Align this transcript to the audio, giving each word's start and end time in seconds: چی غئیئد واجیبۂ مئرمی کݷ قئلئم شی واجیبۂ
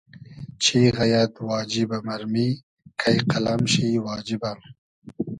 چی 0.63 0.79
غئیئد 0.97 1.33
واجیبۂ 1.47 1.97
مئرمی 2.07 2.47
کݷ 2.99 3.17
قئلئم 3.29 3.61
شی 3.71 3.85
واجیبۂ 4.05 4.51